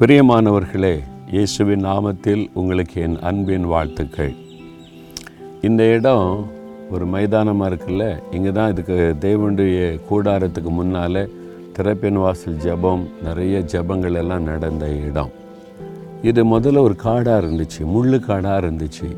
பிரியமானவர்களே 0.00 0.98
இயேசுவின் 1.30 1.84
நாமத்தில் 1.84 2.50
உங்களுக்கு 2.54 3.00
என் 3.02 3.20
அன்பின் 3.20 3.64
வாழ்த்துக்கள். 3.64 4.34
இந்த 5.62 5.86
இடம் 5.86 6.46
ஒரு 6.90 7.06
மைதானமாக 7.06 7.74
இருக்குல்ல? 7.74 8.34
இங்கே 8.34 8.52
தான் 8.52 8.70
இதுக்கு 8.70 9.16
தேவனுடைய 9.20 10.00
கூடாரத்துக்கு 10.10 10.68
முன்னால் 10.68 11.30
திறப்பின் 11.78 12.12
வாசல் 12.12 12.56
ஜெபம் 12.56 13.08
நிறைய 13.22 13.58
ஜெபங்கள் 13.58 14.14
எல்லாம் 14.14 14.42
நடந்த 14.42 14.88
இடம். 14.88 15.30
இது 16.22 16.58
முதல்ல 16.58 16.78
ஒரு 16.78 16.96
காடாக 16.96 17.46
இருந்துச்சு 17.46 17.80
முள்ளு 17.80 18.20
காடாக 18.20 18.66
இருந்துச்சு. 18.66 19.16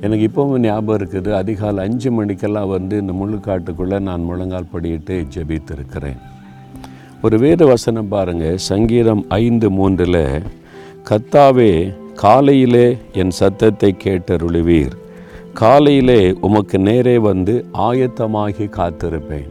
எனக்கு 0.00 0.28
இப்போவும் 0.28 0.58
ஞாபகம் 0.58 1.08
இருக்குது 1.08 1.32
அதிகாலை 1.32 1.84
அஞ்சு 1.84 2.10
மணிக்கெல்லாம் 2.10 2.68
வந்து 2.68 2.98
இந்த 2.98 3.12
முள்ளுக்காட்டுக்குள்ளே 3.12 4.00
நான் 4.00 4.22
முழங்கால் 4.22 4.70
படியிட்டு 4.72 5.26
ஜபித்திருக்கிறேன். 5.34 6.18
ஒரு 7.22 7.38
வேத 7.38 7.64
வசனம் 7.64 8.08
பாருங்கள் 8.08 8.56
சங்கீதம் 8.56 9.24
ஐந்து 9.28 9.70
மூன்றில் 9.70 10.42
கத்தாவே 11.08 11.94
காலையிலே 12.14 12.96
என் 13.12 13.30
சத்தத்தை 13.30 13.96
கேட்டருளுவீர். 14.04 14.94
காலையிலே 15.52 16.34
உமக்கு 16.40 16.78
நேரே 16.78 17.18
வந்து 17.18 17.64
ஆயத்தமாகி 17.72 18.66
காத்திருப்பேன். 18.78 19.48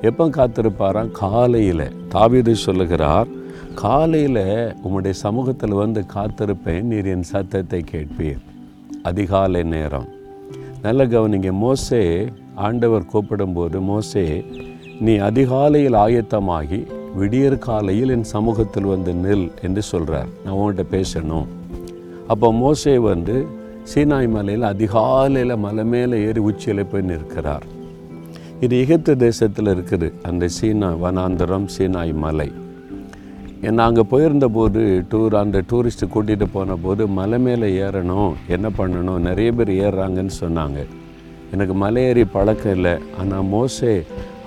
எப்போ 0.00 0.28
காத்திருப்பாராம்? 0.28 1.10
காலையில். 1.10 1.92
தாவீது 2.08 2.56
சொல்லுகிறார் 2.56 3.26
காலையில் 3.74 4.74
உம்முடைய 4.84 5.10
சமூகத்தில் 5.10 5.80
வந்து 5.82 6.04
காத்திருப்பேன். 6.14 6.82
நீர் 6.82 7.06
என் 7.06 7.22
சத்தத்தை 7.22 7.84
கேட்பீர். 7.90 8.42
அதிகாலை 9.02 9.62
நேரம். 9.62 10.08
நல்ல 10.82 11.06
கவனிங்க. 11.06 11.52
மோசே 11.52 12.26
ஆண்டவர் 12.54 13.10
கூப்பிடும்போது 13.12 13.80
மோசே 13.80 14.44
நீ 15.00 15.16
அதிகாலையில் 15.16 15.92
ஆயத்தமாகி 15.92 16.86
விடியற் 17.14 17.58
காலையில் 17.58 18.08
என் 18.08 18.24
சமூகத்தில் 18.24 18.84
வந்து 18.84 19.12
நில் 19.12 19.50
என்று 19.62 19.82
சொல்கிறார் 19.82 20.26
நான் 20.44 20.54
உன்கிட்ட 20.54 20.84
பேசணும். 20.90 21.46
அப்போ 22.26 22.52
மோசே 22.52 22.98
வந்து 22.98 23.46
சீனாய் 23.94 24.28
மலையில் 24.28 24.62
அதிகாலையில் 24.62 25.56
மலை 25.56 25.84
மேலே 25.84 26.24
ஏறி 26.24 26.40
உச்சியில் 26.40 26.86
போய் 26.86 27.02
நிற்கிறார். 27.02 27.62
இது 28.60 28.80
எகிப்து 28.80 29.16
தேசத்தில் 29.16 29.66
இருக்குது. 29.66 30.12
அந்த 30.22 30.48
சீனா 30.48 30.92
வனாந்தரம் 30.92 31.66
சீனாய் 31.78 32.14
மலை. 32.14 32.52
நாங்கள் 33.60 34.10
போயிருந்தபோது 34.10 35.04
டூர் 35.10 35.34
அந்த 35.34 35.62
டூரிஸ்ட்டு 35.70 36.08
கூட்டிகிட்டு 36.14 36.46
போன 36.52 36.76
போது 36.76 37.06
மலை 37.06 37.38
மேலே 37.38 37.82
ஏறணும். 37.82 38.32
என்ன 38.48 38.68
பண்ணணும்? 38.78 39.18
நிறைய 39.18 39.52
பேர் 39.52 39.68
ஏறுறாங்கன்னு 39.68 40.30
சொன்னாங்க. 40.40 40.86
எனக்கு 41.52 41.74
மலை 41.74 42.24
பழக்கம் 42.24 42.74
இல்லை. 42.74 42.94
ஆனால் 43.20 43.46
மோசே 43.54 43.92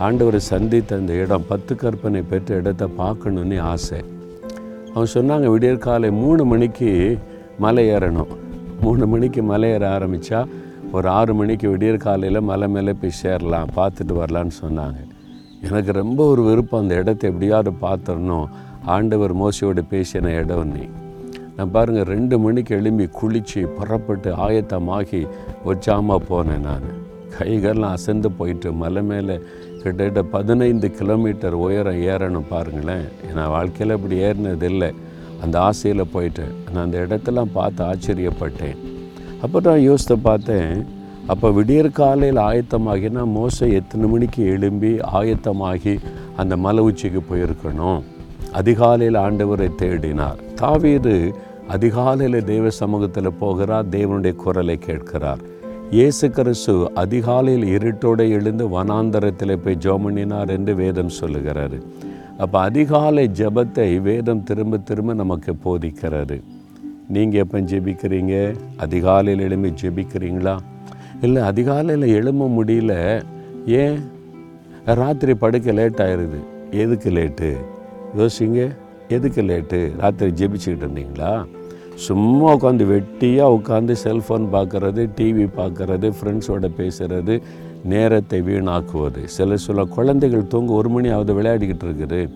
ஆண்டவரை 0.06 0.42
சந்தித்த 0.52 0.96
அந்த 0.96 1.14
இடம் 1.14 1.48
பத்து 1.48 1.76
கற்பனை 1.76 2.22
பெற்ற 2.22 2.56
இடத்த 2.56 2.90
பார்க்கணுன்னு 2.98 3.60
ஆசை. 3.72 4.00
அவன் 4.94 5.14
சொன்னாங்க 5.14 5.48
விடியற் 5.52 5.86
காலை 5.88 6.12
மூணு 6.24 6.46
மணிக்கு 6.46 6.92
மலை 7.60 7.84
ஏறணும். 7.90 8.32
மூணு 8.82 9.06
மணிக்கு 9.08 9.42
மலை 9.44 9.70
ஏற 9.70 9.84
ஆரம்பித்தா 9.98 10.40
ஒரு 10.92 11.08
ஆறு 11.10 11.34
மணிக்கு 11.34 11.70
விடியற் 11.70 12.04
காலையில் 12.06 12.40
மலை 12.42 12.68
மேலே 12.68 12.94
போய் 12.94 13.20
சேரலாம் 13.22 13.70
பார்த்துட்டு 13.76 14.14
வரலான்னு 14.22 14.56
சொன்னாங்க. 14.64 15.00
எனக்கு 15.68 15.92
ரொம்ப 15.92 16.20
ஒரு 16.26 16.42
விருப்பம் 16.44 16.82
அந்த 16.82 16.96
இடத்த 16.96 17.28
எப்படியாவது 17.28 17.72
பார்த்துடணும். 17.82 18.48
ஆண்டவர் 18.86 19.34
மோசையோடு 19.38 19.82
பேசின 19.92 20.34
இடம் 20.42 20.72
நீ. 20.72 20.86
நான் 21.62 21.74
பாருங்கள் 21.74 22.08
ரெண்டு 22.12 22.36
மணிக்கு 22.44 22.72
எழும்பி 22.76 23.06
குளித்து 23.18 23.62
புறப்பட்டு 23.78 24.30
ஆயத்தமாகி 24.46 25.20
ஒச்சாமல் 25.72 26.24
போனேன் 26.30 26.64
நான். 26.68 26.88
கைகள்லாம் 27.34 27.94
அசந்து 27.98 28.30
போயிட்டு 28.38 28.70
மலை 28.80 29.02
மேலே 29.10 29.36
கிட்டத்தட்ட 29.82 30.22
பதினைந்து 30.36 30.88
கிலோமீட்டர் 31.00 31.58
உயரம் 31.66 32.00
ஏறணும் 32.14 32.48
பாருங்களேன். 32.54 33.06
நான் 33.36 33.52
வாழ்க்கையில் 33.56 33.96
இப்படி 33.98 34.18
ஏறினதில்லை. 34.30 34.90
அந்த 35.44 35.60
ஆசையில் 35.68 36.04
போயிட்டேன் 36.16 36.56
நான் 36.72 36.84
அந்த 36.86 37.04
இடத்தெல்லாம் 37.06 37.54
பார்த்து 37.58 37.84
ஆச்சரியப்பட்டேன். 37.90 38.82
அப்போ 39.44 39.62
நான் 39.68 39.86
யோசித்து 39.90 40.18
பார்த்தேன் 40.30 40.74
அப்போ 41.34 41.52
விடியற் 41.60 41.92
காலையில் 42.02 42.42
ஆயத்தமாகினா 42.48 43.26
மோசை 43.38 43.70
எத்தனை 43.82 44.10
மணிக்கு 44.16 44.42
எழும்பி 44.56 44.94
ஆயத்தமாகி 45.20 45.96
அந்த 46.44 46.58
மலை 46.66 46.84
உச்சிக்கு 46.90 47.24
போயிருக்கணும்? 47.32 48.02
அதிகாலையில் 48.60 49.22
ஆண்டவரை 49.26 49.70
தேடினார். 49.84 50.40
தாவீது 50.64 51.16
அதிகாலையில் 51.74 52.44
தெய்வ 52.44 52.70
சமூகத்தில் 52.82 53.38
போகிறார் 53.40 53.90
தேவனுடைய 53.90 54.34
குரலை 54.44 54.76
கேட்கிறார். 54.78 55.42
இயேசு 55.92 56.26
கிறிஸ்து 56.30 56.74
அதிகாலையில் 56.94 57.66
இருட்டோடு 57.76 58.24
எழுந்து 58.38 58.66
வனாந்தரத்தில் 58.68 59.54
போய் 59.64 59.78
ஜோமனினார் 59.86 60.52
என்று 60.56 60.74
வேதம் 60.82 61.14
சொல்லுகிறாரு. 61.20 61.78
அப்போ 62.38 62.58
அதிகாலை 62.60 63.24
ஜெபத்தை 63.40 63.88
வேதம் 64.02 64.44
திரும்ப 64.44 64.78
திரும்ப 64.90 65.14
நமக்கு 65.14 65.54
போதிக்கிறாரு 65.66 66.38
நீங்கள் 67.16 67.42
எப்போ 67.44 67.60
ஜெபிக்கிறீங்க? 67.72 68.36
அதிகாலையில் 68.78 69.46
எழும்பி 69.48 69.72
ஜெபிக்கிறீங்களா? 69.82 70.56
இல்லை 71.22 71.42
அதிகாலையில் 71.52 72.08
எழும்ப 72.18 72.50
முடியல. 72.58 72.94
ஏன்? 73.82 73.98
ராத்திரி 75.02 75.36
படுக்க 75.46 75.72
லேட் 75.80 76.04
ஆயிடுது 76.08 76.42
எதுக்கு 76.84 77.10
லேட்டு 77.20 77.50
யோசிங்க. 78.18 78.62
எதுக்கு 79.16 79.42
லேட்டு 79.42 79.80
ராத்திரி 80.04 80.32
ஜெபிச்சுக்கிட்டு 80.40 80.86
இருந்தீங்களா? 80.88 81.34
சும்மா 81.96 82.56
உட்காந்து 82.56 82.86
வெட்டியாக 82.92 83.56
உட்காந்து 83.58 83.96
செல்ஃபோன் 84.04 84.46
பார்க்குறது 84.54 85.02
டிவி 85.18 85.46
பார்க்குறது 85.58 86.12
ஃப்ரெண்ட்ஸோட 86.18 86.70
பேசுகிறது 86.78 87.42
நேரத்தை 87.84 88.42
வீணாக்குவது. 88.42 89.26
சில 89.26 89.58
சில 89.58 89.84
குழந்தைகள் 89.84 90.48
தூங்க 90.48 90.74
ஒரு 90.74 90.90
மணி 90.90 91.10
ஆகுது 91.10 91.34
விளையாடிக்கிட்டு 91.34 91.86
இருக்குது. 91.88 92.30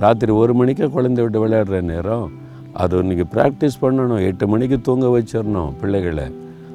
ராத்திரி 0.00 0.32
ஒரு 0.32 0.54
மணிக்கே 0.54 0.86
குழந்தை 0.86 1.24
விட்டு 1.24 1.48
விளையாடுற 1.48 1.80
நேரம். 1.80 2.32
அது 2.72 3.02
இன்றைக்கி 3.02 3.24
ப்ராக்டிஸ் 3.34 3.80
பண்ணணும். 3.82 4.22
எட்டு 4.28 4.48
மணிக்கு 4.48 4.80
தூங்க 4.80 5.06
வச்சிடணும் 5.06 5.72
பிள்ளைகளை. 5.80 6.26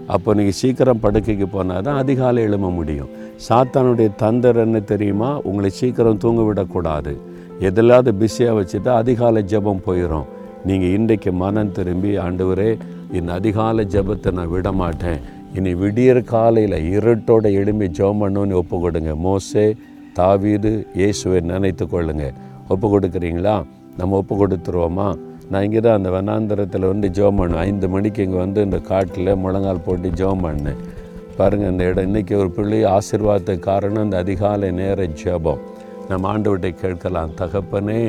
அப்போ 0.07 0.33
நீங்கள் 0.33 0.57
சீக்கிரம் 0.61 0.99
படுக்கைக்கு 1.03 1.47
போனால் 1.47 1.81
தான் 1.81 1.97
அதிகாலை 1.97 2.43
எழும 2.47 2.73
முடியும். 2.73 3.09
சாத்தானுடைய 3.49 4.09
தந்தர் 4.21 4.55
என்ன 4.55 4.79
தெரியுமா? 4.79 5.37
உங்களை 5.37 5.69
சீக்கிரம் 5.69 6.17
தூங்க 6.17 6.41
விடக்கூடாது. 6.41 7.17
எதில்லாத 7.59 8.11
பிஸியாக 8.11 8.57
வச்சுட்டா 8.59 8.91
அதிகாலை 9.01 9.43
ஜெபம் 9.43 9.85
போயிடும் 9.85 10.27
நீங்கள் 10.67 10.94
இன்றைக்கு 10.97 11.31
மனம் 11.41 11.73
திரும்பி 11.75 12.11
ஆண்டவரே 12.23 12.69
என் 13.17 13.29
அதிகாலை 13.35 13.83
ஜெபத்தை 13.94 14.29
நான் 14.38 14.51
விட 14.53 14.69
மாட்டேன் 14.79 15.19
இனி 15.57 15.72
விடியற் 15.81 16.19
காலையில் 16.31 16.75
இருட்டோட 16.95 17.51
எழும்பி 17.59 17.88
ஜெபம் 17.97 18.22
பண்ணுன்னு 18.23 18.57
ஒப்பு 18.61 18.78
கொடுங்க. 18.85 19.11
மோசே 19.25 19.66
தாவீது 20.17 20.72
இயேசுவை 21.00 21.39
நினைத்து 21.51 21.85
கொள்ளுங்க. 21.94 22.25
ஒப்பு 22.73 22.88
கொடுக்குறீங்களா? 22.94 23.55
நம்ம 24.00 24.17
ஒப்பு 24.22 24.35
கொடுத்துருவோமா? 24.41 25.07
நான் 25.51 25.66
இங்கே 25.67 25.81
தான் 25.85 25.97
அந்த 26.00 26.09
வனாந்தரத்தில் 26.17 26.89
வந்து 26.91 27.09
ஜெபம் 27.17 27.39
பண்ணேன். 27.41 27.61
ஐந்து 27.69 27.88
மணிக்கு 27.95 28.25
இங்கே 28.28 28.39
வந்து 28.45 28.61
இந்த 28.67 28.79
காட்டில் 28.91 29.34
முழங்கால் 29.44 29.85
போட்டு 29.88 30.09
ஜோம் 30.22 30.45
பண்ணேன். 30.47 30.79
பாருங்கள் 31.39 31.72
இந்த 31.73 31.84
இடம் 31.91 32.07
இன்றைக்கி 32.09 32.35
ஒரு 32.44 32.51
பிள்ளை 32.57 32.79
ஆசீர்வாதத்துக்கு 32.97 33.67
காரணம் 33.72 34.05
இந்த 34.07 34.17
அதிகாலை 34.25 34.72
நேர 34.81 35.05
ஜெபம். 35.22 35.61
நம்ம 36.09 36.28
ஆண்டு 36.34 36.49
விட்டை 36.53 36.72
கேட்கலாம் 36.84 37.38
தகப்பனே 37.41 38.01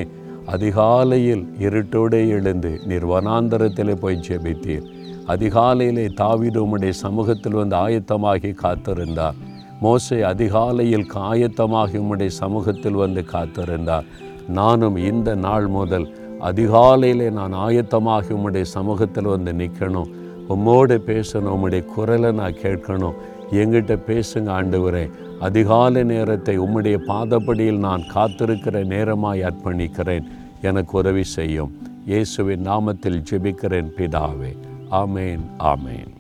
அதிகாலையில் 0.53 1.43
இருட்டோடே 1.61 2.29
எழுந்து 2.29 2.81
நீர் 2.87 3.07
வனாந்தரத்தில் 3.07 3.97
போய் 3.97 4.23
ஜெபித்தீர். 4.29 4.87
அதிகாலையிலே 5.27 6.15
தாவீது 6.15 6.59
உம்முடைய 6.67 6.91
சமூகத்தில் 6.91 7.53
வந்து 7.53 7.77
ஆயத்தமாகி 7.77 8.51
காத்திருந்தார். 8.63 9.37
மோசை 9.83 10.21
அதிகாலையில் 10.21 11.07
ஆயத்தமாகி 11.15 11.97
உம்முடைய 12.03 12.27
சமூகத்தில் 12.27 12.93
வந்து 12.93 13.25
காத்திருந்தார். 13.33 14.07
நானும் 14.49 14.97
இந்த 14.97 15.35
நாள் 15.35 15.67
முதல் 15.67 16.07
அதிகாலையிலே 16.41 17.31
நான் 17.31 17.55
ஆயத்தமாகி 17.55 18.33
உம்முடைய 18.37 18.63
சமூகத்தில் 18.63 19.33
வந்து 19.35 19.53
நிற்கணும். 19.53 20.11
உம்மோடு 20.49 20.97
பேசணும் 21.09 21.55
உம்முடைய 21.55 21.85
குரலை 21.85 22.33
நான் 22.33 22.61
கேட்கணும். 22.63 23.15
எங்கிட்ட 23.51 23.99
பேசுங்க 24.07 24.51
ஆண்டவரே. 24.51 25.11
அதிகாலை 25.41 26.05
நேரத்தை 26.05 26.59
உம்முடைய 26.59 26.99
பாதப்படியில் 27.07 27.79
நான் 27.79 28.03
காத்திருக்கிற 28.15 28.85
நேரமாய் 28.85 29.43
அர்ப்பணிக்கிறேன். 29.43 30.25
எனக்கு 30.63 30.99
உதவி 30.99 31.23
செய்யும். 31.23 31.71
இயேசுவின் 32.07 32.69
நாமத்தில் 32.69 33.23
ஜெபிக்கிறேன் 33.31 33.91
பிதாவே. 33.97 34.57
ஆமேன் 34.91 35.41
ஆமேன். 35.59 36.18